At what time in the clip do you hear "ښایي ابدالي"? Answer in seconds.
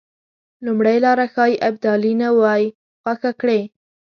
1.33-2.13